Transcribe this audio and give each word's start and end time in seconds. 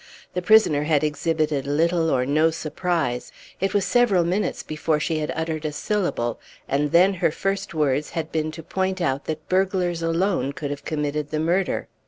The 0.33 0.41
prisoner 0.41 0.81
had 0.85 1.03
exhibited 1.03 1.67
little 1.67 2.09
or 2.09 2.25
no 2.25 2.49
surprise; 2.49 3.31
it 3.59 3.75
was 3.75 3.85
several 3.85 4.23
minutes 4.23 4.63
before 4.63 4.99
she 4.99 5.19
had 5.19 5.31
uttered 5.35 5.63
a 5.63 5.71
syllable; 5.71 6.39
and 6.67 6.91
then 6.91 7.13
her 7.13 7.29
first 7.29 7.75
words 7.75 8.09
had 8.17 8.31
been 8.31 8.49
to 8.53 8.63
point 8.63 8.99
out 8.99 9.25
that 9.25 9.47
burglars 9.47 10.01
alone 10.01 10.53
could 10.53 10.71
have 10.71 10.85
committed 10.85 11.29
the 11.29 11.39
murder. 11.39 11.87